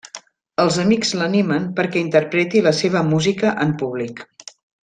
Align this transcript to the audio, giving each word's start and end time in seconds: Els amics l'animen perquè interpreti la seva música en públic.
Els 0.63 0.79
amics 0.83 1.11
l'animen 1.19 1.69
perquè 1.81 2.03
interpreti 2.05 2.65
la 2.71 2.75
seva 2.81 3.07
música 3.13 3.53
en 3.67 3.77
públic. 3.83 4.27